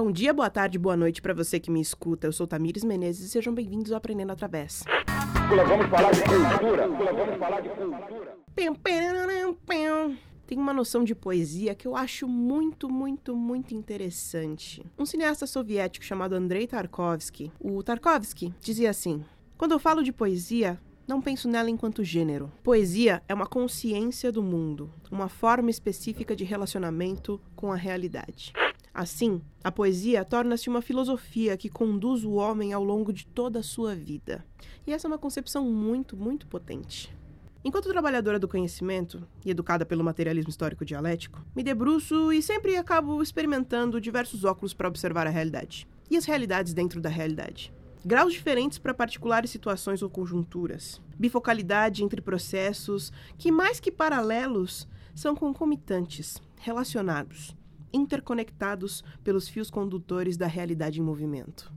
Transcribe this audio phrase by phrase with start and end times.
[0.00, 2.28] Bom dia, boa tarde, boa noite para você que me escuta.
[2.28, 4.84] Eu sou Tamires Menezes e sejam bem-vindos ao Aprendendo Através.
[5.66, 6.86] Vamos falar de cultura.
[6.86, 8.36] Vamos falar de cultura.
[10.46, 14.86] Tem uma noção de poesia que eu acho muito, muito, muito interessante.
[14.96, 19.24] Um cineasta soviético chamado Andrei Tarkovsky, o Tarkovsky, dizia assim:
[19.56, 22.52] Quando eu falo de poesia, não penso nela enquanto gênero.
[22.62, 28.52] Poesia é uma consciência do mundo, uma forma específica de relacionamento com a realidade.
[28.92, 33.62] Assim, a poesia torna-se uma filosofia que conduz o homem ao longo de toda a
[33.62, 34.44] sua vida.
[34.86, 37.14] E essa é uma concepção muito, muito potente.
[37.64, 43.22] Enquanto trabalhadora do conhecimento e educada pelo materialismo histórico dialético, me debruço e sempre acabo
[43.22, 45.86] experimentando diversos óculos para observar a realidade.
[46.10, 47.72] E as realidades dentro da realidade
[48.04, 55.34] graus diferentes para particulares situações ou conjunturas, bifocalidade entre processos que, mais que paralelos, são
[55.34, 57.56] concomitantes, relacionados,
[57.92, 61.72] interconectados pelos fios condutores da realidade em movimento.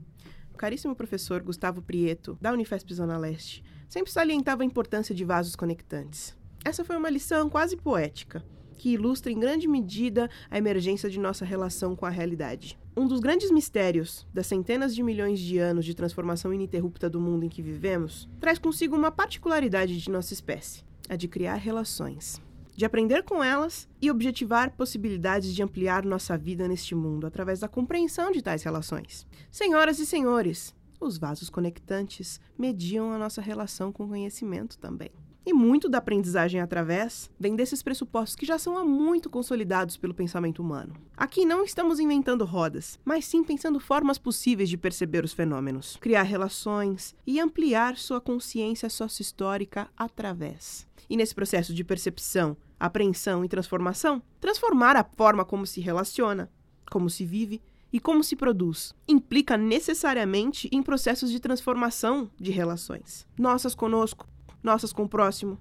[0.52, 5.56] O caríssimo professor Gustavo Prieto, da Unifesp Zona Leste, sempre salientava a importância de vasos
[5.56, 6.36] conectantes.
[6.64, 8.44] Essa foi uma lição quase poética,
[8.78, 12.78] que ilustra em grande medida a emergência de nossa relação com a realidade.
[12.96, 17.44] Um dos grandes mistérios das centenas de milhões de anos de transformação ininterrupta do mundo
[17.44, 22.40] em que vivemos traz consigo uma particularidade de nossa espécie: a de criar relações.
[22.74, 27.68] De aprender com elas e objetivar possibilidades de ampliar nossa vida neste mundo através da
[27.68, 29.26] compreensão de tais relações.
[29.50, 35.10] Senhoras e senhores, os vasos conectantes mediam a nossa relação com o conhecimento também.
[35.44, 40.14] E muito da aprendizagem através vem desses pressupostos que já são há muito consolidados pelo
[40.14, 40.94] pensamento humano.
[41.16, 46.22] Aqui não estamos inventando rodas, mas sim pensando formas possíveis de perceber os fenômenos, criar
[46.22, 50.86] relações e ampliar sua consciência sócio-histórica através.
[51.12, 56.50] E nesse processo de percepção, apreensão e transformação, transformar a forma como se relaciona,
[56.90, 57.60] como se vive
[57.92, 63.26] e como se produz implica necessariamente em processos de transformação de relações.
[63.38, 64.26] Nossas conosco,
[64.62, 65.58] nossas com o próximo,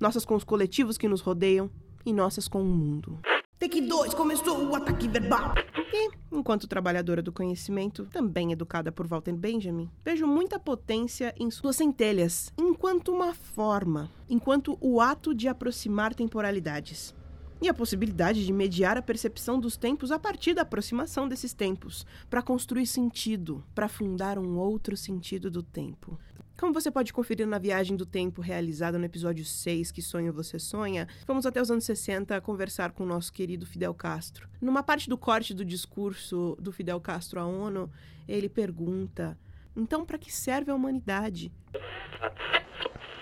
[0.00, 1.70] nossas com os coletivos que nos rodeiam
[2.06, 3.20] e nossas com o mundo.
[3.58, 5.54] Take 2, começou o ataque verbal.
[5.92, 11.76] E, enquanto trabalhadora do conhecimento, também educada por Walter Benjamin, vejo muita potência em suas
[11.76, 17.14] centelhas, enquanto uma forma, enquanto o ato de aproximar temporalidades.
[17.62, 22.04] E a possibilidade de mediar a percepção dos tempos a partir da aproximação desses tempos,
[22.28, 26.18] para construir sentido, para fundar um outro sentido do tempo.
[26.56, 30.58] Como você pode conferir na viagem do tempo realizada no episódio 6, Que Sonho Você
[30.58, 34.48] Sonha, fomos até os anos 60 conversar com o nosso querido Fidel Castro.
[34.60, 37.90] Numa parte do corte do discurso do Fidel Castro à ONU,
[38.28, 39.36] ele pergunta:
[39.76, 41.50] então, para que serve a humanidade?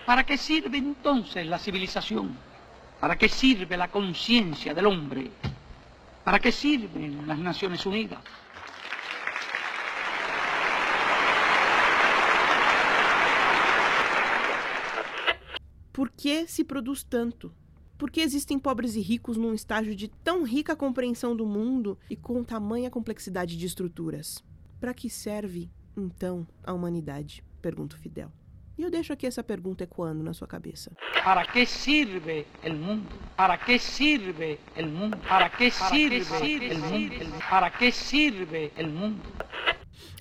[0.05, 2.37] ¿Para que sirve entonces la civilización?
[3.01, 5.31] ¿Para que sirve la conciencia del hombre?
[6.23, 8.21] ¿Para que sirven las Naciones Unidas?
[15.93, 17.53] Por que se produz tanto?
[17.99, 22.17] Por que existem pobres e ricos num estágio de tão rica compreensão do mundo e
[22.17, 24.43] com tamanha complexidade de estruturas?
[24.81, 27.45] Para que serve, então, a humanidade?
[27.61, 28.33] Pergunta Fidel.
[28.79, 30.91] E eu deixo aqui essa pergunta ecoando na sua cabeça.
[31.23, 33.11] ¿Para qué sirve el mundo?
[33.37, 35.19] ¿Para qué sirve el mundo?
[35.29, 37.39] ¿Para qué sirve el mundo?
[37.51, 39.23] ¿Para qué sirve el mundo?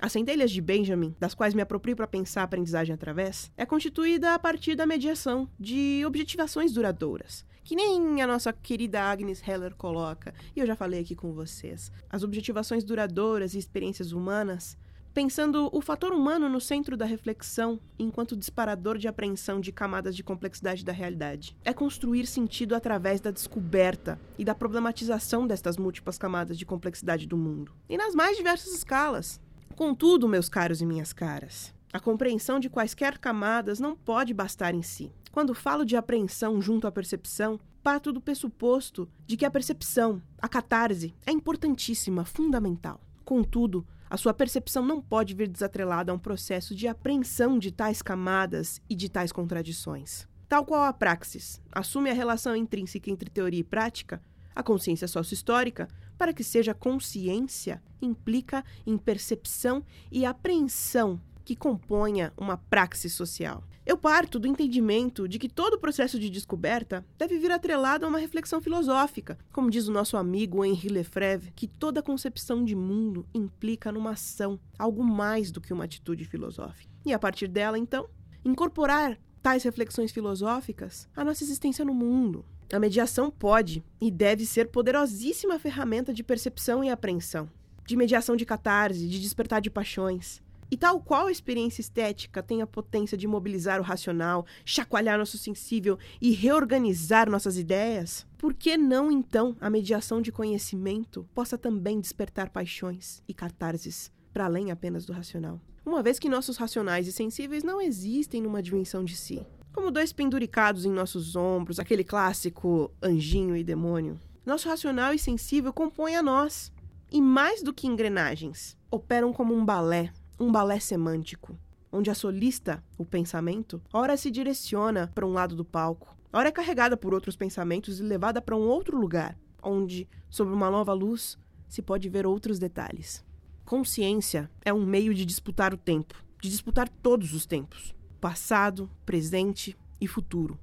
[0.02, 4.34] As centelhas de Benjamin, das quais me aproprio para pensar a aprendizagem através, é constituída
[4.34, 10.34] a partir da mediação de objetivações duradouras, que nem a nossa querida Agnes Heller coloca,
[10.56, 11.92] e eu já falei aqui com vocês.
[12.10, 14.76] As objetivações duradouras e experiências humanas
[15.14, 20.24] pensando o fator humano no centro da reflexão enquanto disparador de apreensão de camadas de
[20.24, 21.56] complexidade da realidade.
[21.64, 27.36] É construir sentido através da descoberta e da problematização destas múltiplas camadas de complexidade do
[27.36, 27.72] mundo.
[27.88, 29.38] E nas mais diversas escalas,
[29.76, 34.82] Contudo, meus caros e minhas caras, a compreensão de quaisquer camadas não pode bastar em
[34.82, 35.12] si.
[35.30, 40.48] Quando falo de apreensão junto à percepção, parto do pressuposto de que a percepção, a
[40.48, 43.00] catarse, é importantíssima, fundamental.
[43.24, 48.02] Contudo, a sua percepção não pode vir desatrelada a um processo de apreensão de tais
[48.02, 50.28] camadas e de tais contradições.
[50.48, 54.22] Tal qual a praxis assume a relação intrínseca entre teoria e prática,
[54.54, 62.56] a consciência sócio-histórica para que seja consciência, implica em percepção e apreensão que componha uma
[62.56, 63.64] praxis social.
[63.84, 68.18] Eu parto do entendimento de que todo processo de descoberta deve vir atrelado a uma
[68.18, 73.90] reflexão filosófica, como diz o nosso amigo Henri Lefebvre, que toda concepção de mundo implica
[73.90, 76.92] numa ação, algo mais do que uma atitude filosófica.
[77.04, 78.08] E a partir dela, então,
[78.44, 84.68] incorporar tais reflexões filosóficas à nossa existência no mundo, a mediação pode e deve ser
[84.68, 87.50] poderosíssima ferramenta de percepção e apreensão.
[87.84, 90.40] de mediação de catarse, de despertar de paixões.
[90.70, 95.36] E tal qual a experiência estética tem a potência de mobilizar o racional, chacoalhar nosso
[95.36, 102.00] sensível e reorganizar nossas ideias, por que não então a mediação de conhecimento possa também
[102.00, 105.60] despertar paixões e catarses para além apenas do racional?
[105.84, 110.12] Uma vez que nossos racionais e sensíveis não existem numa dimensão de si, como dois
[110.12, 114.18] penduricados em nossos ombros, aquele clássico anjinho e demônio.
[114.46, 116.72] Nosso racional e sensível compõem a nós,
[117.10, 120.12] e mais do que engrenagens, operam como um balé
[120.42, 121.56] um balé semântico,
[121.92, 126.52] onde a solista, o pensamento, ora se direciona para um lado do palco, ora é
[126.52, 131.38] carregada por outros pensamentos e levada para um outro lugar, onde, sob uma nova luz,
[131.68, 133.24] se pode ver outros detalhes.
[133.64, 139.76] Consciência é um meio de disputar o tempo, de disputar todos os tempos, passado, presente
[140.00, 140.58] e futuro.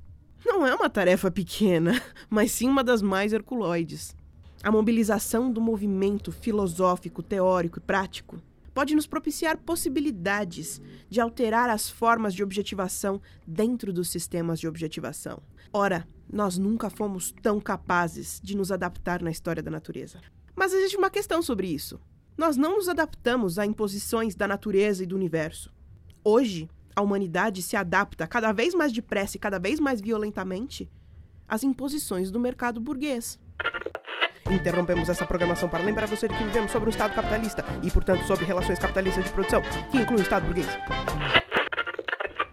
[0.46, 4.16] Não é uma tarefa pequena, mas sim uma das mais herculoides.
[4.62, 8.42] A mobilização do movimento filosófico, teórico e prático
[8.74, 15.42] pode nos propiciar possibilidades de alterar as formas de objetivação dentro dos sistemas de objetivação.
[15.72, 20.20] Ora, nós nunca fomos tão capazes de nos adaptar na história da natureza.
[20.56, 22.00] Mas existe uma questão sobre isso.
[22.40, 25.70] Nós não nos adaptamos a imposições da natureza e do universo.
[26.24, 30.90] Hoje, a humanidade se adapta cada vez mais depressa e cada vez mais violentamente
[31.46, 33.38] às imposições do mercado burguês.
[34.50, 38.26] Interrompemos essa programação para lembrar você de que vivemos sobre um Estado capitalista e, portanto,
[38.26, 40.70] sobre relações capitalistas de produção, que inclui o Estado burguês.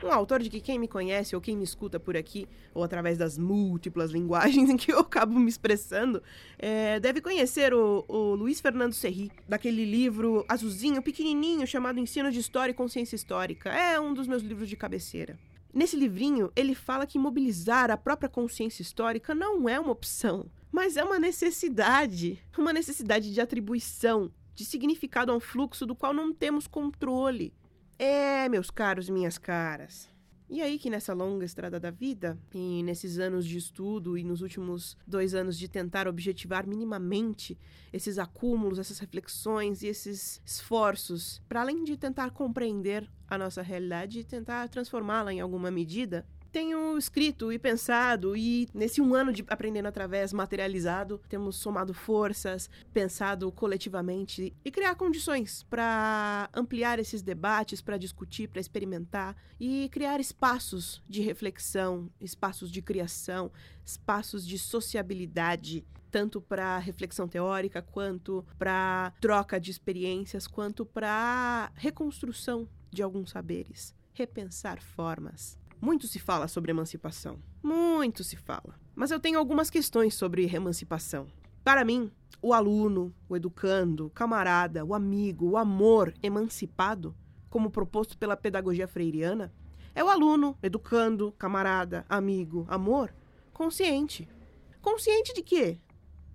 [0.06, 3.18] Um autor de que quem me conhece ou quem me escuta por aqui, ou através
[3.18, 6.22] das múltiplas linguagens em que eu acabo me expressando,
[6.58, 12.38] é, deve conhecer o, o Luiz Fernando Serri, daquele livro azulzinho, pequenininho, chamado Ensino de
[12.38, 13.70] História e Consciência Histórica.
[13.70, 15.36] É um dos meus livros de cabeceira.
[15.74, 20.96] Nesse livrinho, ele fala que mobilizar a própria consciência histórica não é uma opção, mas
[20.96, 26.32] é uma necessidade, uma necessidade de atribuição, de significado a um fluxo do qual não
[26.32, 27.52] temos controle.
[27.98, 30.08] É, meus caros e minhas caras.
[30.48, 34.42] E aí que nessa longa estrada da vida, e nesses anos de estudo e nos
[34.42, 37.58] últimos dois anos de tentar objetivar minimamente
[37.92, 44.20] esses acúmulos, essas reflexões e esses esforços, para além de tentar compreender a nossa realidade
[44.20, 49.44] e tentar transformá-la em alguma medida, tenho escrito e pensado e nesse um ano de
[49.48, 57.80] aprendendo através materializado, temos somado forças, pensado coletivamente e criar condições para ampliar esses debates,
[57.80, 63.50] para discutir, para experimentar e criar espaços de reflexão, espaços de criação,
[63.84, 72.66] espaços de sociabilidade tanto para reflexão teórica, quanto para troca de experiências, quanto para reconstrução
[72.90, 75.58] de alguns saberes, repensar formas.
[75.80, 77.38] Muito se fala sobre emancipação.
[77.62, 78.78] Muito se fala.
[78.94, 81.26] Mas eu tenho algumas questões sobre emancipação.
[81.62, 87.14] Para mim, o aluno, o educando, o camarada, o amigo, o amor emancipado,
[87.50, 89.52] como proposto pela pedagogia freiriana,
[89.94, 93.14] é o aluno, educando, camarada, amigo, amor,
[93.52, 94.28] consciente.
[94.82, 95.80] Consciente de quê?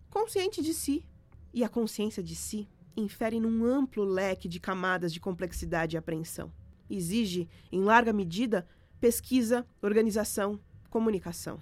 [0.09, 1.05] Consciente de si.
[1.53, 6.51] E a consciência de si infere num amplo leque de camadas de complexidade e apreensão.
[6.89, 8.67] Exige, em larga medida,
[9.01, 10.59] pesquisa, organização,
[10.92, 11.59] comunicação.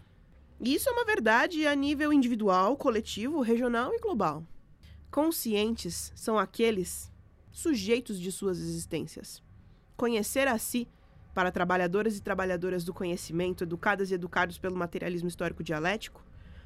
[0.60, 4.44] E isso é uma verdade a nível individual, coletivo, regional e global.
[5.10, 7.10] Conscientes são aqueles
[7.50, 9.42] sujeitos de suas existências.
[9.96, 10.86] Conhecer a si,
[11.34, 16.22] para trabalhadoras e trabalhadoras do conhecimento, educadas e educados pelo materialismo histórico dialético,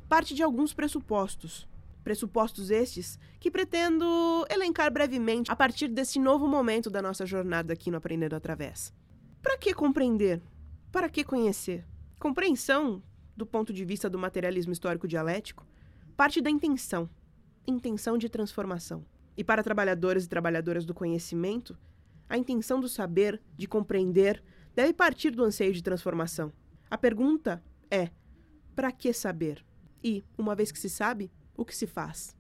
[0.10, 1.68] parte de alguns pressupostos.
[2.04, 7.92] Pressupostos estes que pretendo elencar brevemente a partir desse novo momento da nossa jornada aqui
[7.92, 8.92] no Aprendendo Através.
[9.42, 10.42] Para que compreender
[10.94, 11.84] para que conhecer?
[12.20, 13.02] Compreensão,
[13.36, 15.66] do ponto de vista do materialismo histórico dialético,
[16.16, 17.10] parte da intenção,
[17.66, 19.04] intenção de transformação.
[19.36, 21.76] E para trabalhadores e trabalhadoras do conhecimento,
[22.30, 24.44] a intenção do saber, de compreender,
[24.76, 26.54] deve partir do anseio de transformação.
[26.92, 28.12] A pergunta é:
[28.76, 29.66] para que saber?
[30.04, 32.38] E, uma vez que se sabe, o que se faz?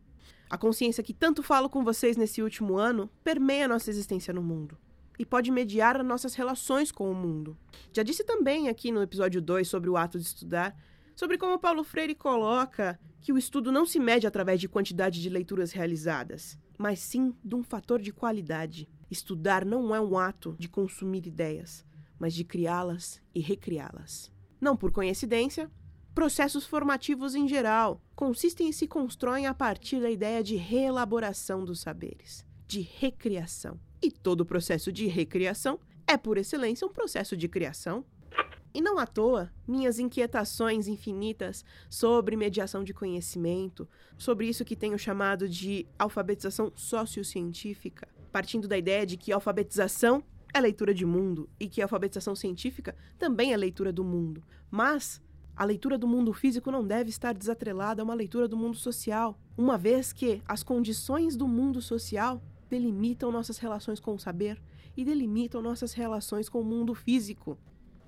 [0.48, 4.78] A consciência que tanto falo com vocês nesse último ano permeia nossa existência no mundo
[5.18, 7.58] e pode mediar as nossas relações com o mundo.
[7.92, 10.76] Já disse também aqui no episódio 2 sobre o ato de estudar,
[11.16, 15.30] sobre como Paulo Freire coloca que o estudo não se mede através de quantidade de
[15.30, 18.90] leituras realizadas, mas sim de um fator de qualidade.
[19.10, 21.86] Estudar não é um ato de consumir ideias,
[22.20, 24.32] mas de criá-las e recriá-las.
[24.60, 25.70] Não por coincidência,
[26.16, 31.80] processos formativos em geral consistem e se constroem a partir da ideia de reelaboração dos
[31.80, 33.80] saberes, de recriação.
[34.04, 38.04] E todo processo de recriação é, por excelência, um processo de criação.
[38.74, 45.00] E não à toa, minhas inquietações infinitas sobre mediação de conhecimento, sobre isso que tenho
[45.00, 50.22] chamado de alfabetização sociocientífica, partindo da ideia de que alfabetização
[50.54, 54.44] é leitura de mundo e que alfabetização científica também é leitura do mundo.
[54.70, 55.22] Mas
[55.56, 59.40] a leitura do mundo físico não deve estar desatrelada a uma leitura do mundo social,
[59.58, 62.42] uma vez que as condições do mundo social
[62.74, 64.60] delimitam nossas relações com o saber
[64.98, 67.56] e delimitam nossas relações com o mundo físico.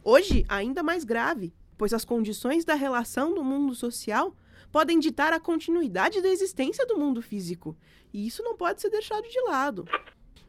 [0.03, 4.35] Hoje, ainda mais grave, pois as condições da relação do mundo social
[4.71, 7.77] podem ditar a continuidade da existência do mundo físico,
[8.11, 9.85] e isso não pode ser deixado de lado.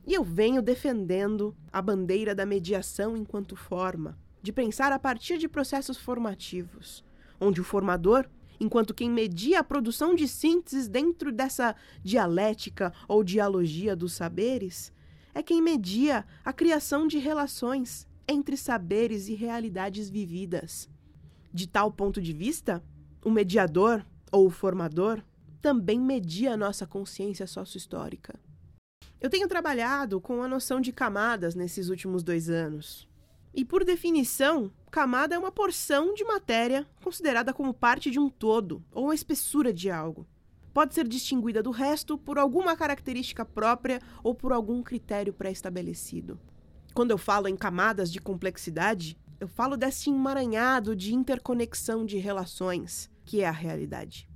[0.06, 5.46] E eu venho defendendo a bandeira da mediação enquanto forma, de pensar a partir de
[5.46, 7.04] processos formativos,
[7.38, 8.26] onde o formador,
[8.60, 14.92] enquanto quem media a produção de sínteses dentro dessa dialética ou dialogia dos saberes,
[15.34, 20.88] é quem media a criação de relações entre saberes e realidades vividas.
[21.52, 22.82] De tal ponto de vista,
[23.24, 25.22] o mediador ou o formador
[25.60, 28.38] também media a nossa consciência sociohistórica.
[29.20, 33.08] Eu tenho trabalhado com a noção de camadas nesses últimos dois anos.
[33.54, 38.84] E por definição, camada é uma porção de matéria considerada como parte de um todo
[38.92, 40.26] ou uma espessura de algo.
[40.72, 46.38] Pode ser distinguida do resto por alguma característica própria ou por algum critério pré-estabelecido.
[46.94, 53.10] Quando eu falo em camadas de complexidade, eu falo desse emaranhado de interconexão de relações
[53.24, 54.28] que é a realidade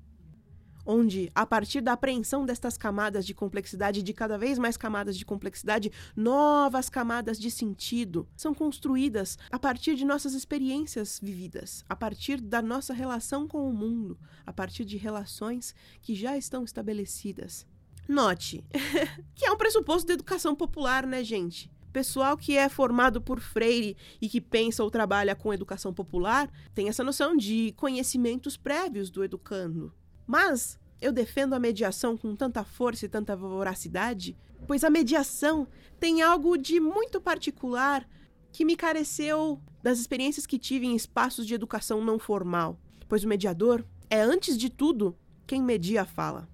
[0.84, 5.24] onde, a partir da apreensão destas camadas de complexidade, de cada vez mais camadas de
[5.24, 12.40] complexidade, novas camadas de sentido são construídas a partir de nossas experiências vividas, a partir
[12.40, 17.66] da nossa relação com o mundo, a partir de relações que já estão estabelecidas.
[18.08, 18.64] Note
[19.34, 21.70] que é um pressuposto da educação popular, né, gente?
[21.92, 26.88] Pessoal que é formado por Freire e que pensa ou trabalha com educação popular tem
[26.88, 29.92] essa noção de conhecimentos prévios do educando.
[30.30, 35.66] Mas eu defendo a mediação com tanta força e tanta voracidade, pois a mediação
[35.98, 38.08] tem algo de muito particular
[38.52, 43.28] que me careceu das experiências que tive em espaços de educação não formal, pois o
[43.28, 45.18] mediador é, antes de tudo,
[45.48, 46.48] quem media a fala.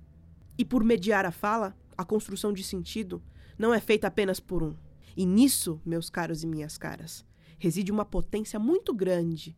[0.56, 3.22] E por mediar a fala, a construção de sentido
[3.58, 4.74] não é feita apenas por um.
[5.14, 7.26] E nisso, meus caros e minhas caras,
[7.58, 9.54] reside uma potência muito grande.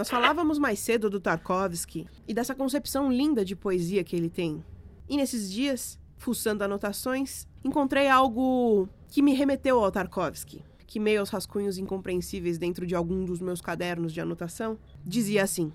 [0.00, 4.64] Nós falávamos mais cedo do Tarkovsky e dessa concepção linda de poesia que ele tem.
[5.06, 11.28] E nesses dias, fuçando anotações, encontrei algo que me remeteu ao Tarkovsky, que meio aos
[11.28, 15.70] rascunhos incompreensíveis dentro de algum dos meus cadernos de anotação, dizia assim: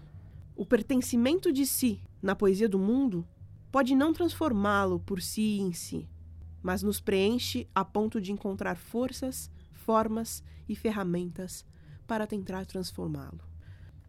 [0.55, 3.23] O pertencimento de si na poesia do mundo
[3.71, 6.09] pode não transformá-lo por si em si,
[6.63, 11.63] mas nos preenche a ponto de encontrar forças, formas e ferramentas
[12.07, 13.53] para tentar transformá-lo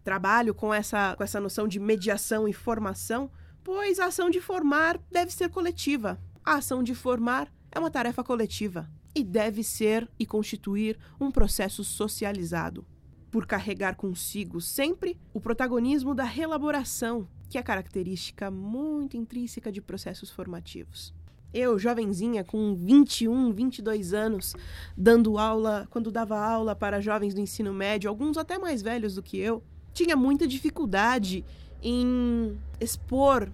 [0.06, 3.28] trabalho com essa, com essa noção de mediação e formação,
[3.64, 6.16] pois a ação de formar deve ser coletiva.
[6.44, 11.82] A ação de formar é uma tarefa coletiva e deve ser e constituir um processo
[11.82, 12.86] socializado,
[13.32, 20.30] por carregar consigo sempre o protagonismo da relaboração, que é característica muito intrínseca de processos
[20.30, 21.12] formativos.
[21.52, 24.54] Eu, jovenzinha, com 21, 22 anos,
[24.96, 29.22] dando aula, quando dava aula para jovens do ensino médio, alguns até mais velhos do
[29.22, 29.64] que eu,
[29.96, 31.42] tinha muita dificuldade
[31.82, 33.50] em expor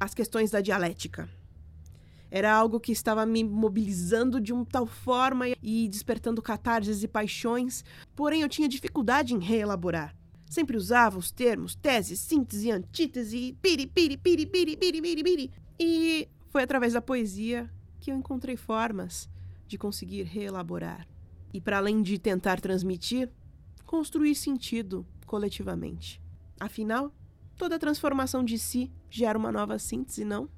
[0.00, 1.28] as questões da dialética.
[2.30, 7.84] Era algo que estava me mobilizando de uma tal forma e despertando catarses e paixões,
[8.14, 10.16] porém eu tinha dificuldade em reelaborar.
[10.48, 15.50] Sempre usava os termos tese, síntese, antítese, piri, piri, piri, piri, piri, piri, piri.
[15.78, 19.28] E foi através da poesia que eu encontrei formas
[19.68, 21.06] de conseguir reelaborar.
[21.52, 23.28] E para além de tentar transmitir,
[23.84, 26.22] construir sentido coletivamente.
[26.58, 27.12] Afinal,
[27.56, 30.48] toda transformação de si gera uma nova síntese, não?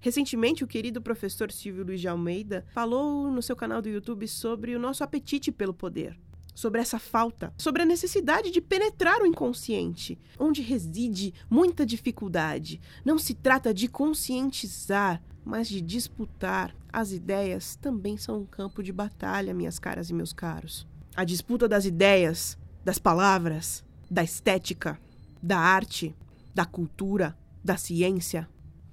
[0.00, 4.74] Recentemente, o querido professor Silvio Luiz de Almeida falou no seu canal do YouTube sobre
[4.74, 6.18] o nosso apetite pelo poder,
[6.54, 12.80] sobre essa falta, sobre a necessidade de penetrar o inconsciente, onde reside muita dificuldade.
[13.04, 16.74] Não se trata de conscientizar, mas de disputar.
[16.90, 20.86] As ideias também são um campo de batalha, minhas caras e meus caros.
[21.14, 24.98] A disputa das ideias das palavras, da estética,
[25.42, 26.14] da arte,
[26.54, 28.48] da cultura, da ciência,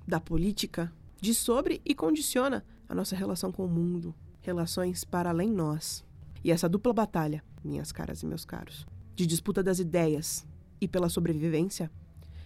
[0.07, 5.51] da política, diz sobre e condiciona a nossa relação com o mundo, relações para além
[5.51, 6.05] nós.
[6.43, 10.45] E essa dupla batalha, minhas caras e meus caros, de disputa das ideias
[10.79, 11.91] e pela sobrevivência,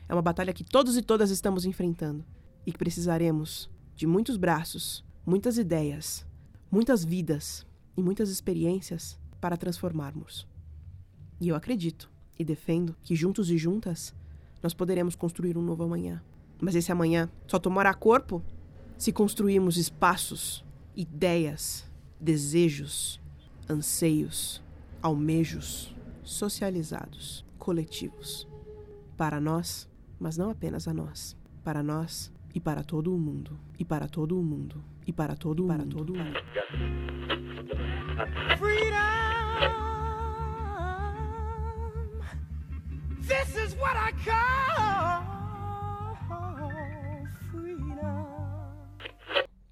[0.08, 2.26] é uma batalha que todos e todas estamos enfrentando
[2.66, 6.26] e que precisaremos de muitos braços, muitas ideias,
[6.72, 10.48] muitas vidas e muitas experiências para transformarmos.
[11.42, 14.14] E eu acredito e defendo que juntos e juntas
[14.62, 16.22] nós poderemos construir um novo amanhã.
[16.62, 18.44] Mas esse amanhã só tomará corpo
[18.96, 20.64] se construirmos espaços,
[20.96, 23.20] ideias, desejos,
[23.68, 24.62] anseios,
[25.02, 28.48] almejos socializados, coletivos.
[29.18, 31.36] Para nós, mas não apenas a nós.
[31.64, 33.60] Para nós e para todo o mundo.
[33.80, 34.84] E para todo o mundo.
[35.08, 35.96] E para todo o para mundo.
[35.96, 36.38] Todo o mundo.
[43.32, 45.24] This is what I call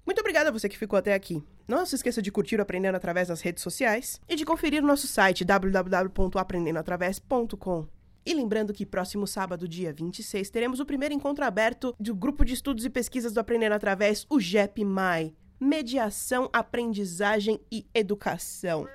[0.06, 1.44] Muito obrigada a você que ficou até aqui.
[1.68, 4.86] Não se esqueça de curtir o Aprendendo Através das redes sociais e de conferir o
[4.86, 7.86] nosso site www.aprendendoatravés.com.
[8.24, 12.54] E lembrando que próximo sábado, dia 26, teremos o primeiro encontro aberto do Grupo de
[12.54, 15.34] Estudos e Pesquisas do Aprendendo Através, o GEP-MAI.
[15.60, 18.88] Mediação, Aprendizagem e Educação.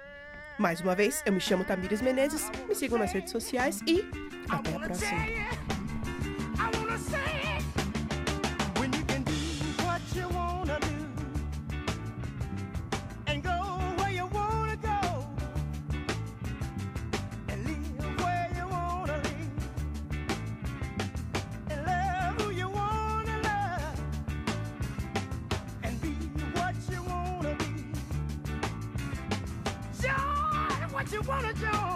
[0.57, 4.05] Mais uma vez, eu me chamo Tamires Menezes, me sigam nas redes sociais e
[4.49, 5.84] até a próxima.
[31.27, 31.94] wanna go.